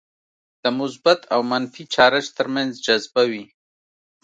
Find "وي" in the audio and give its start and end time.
3.31-3.45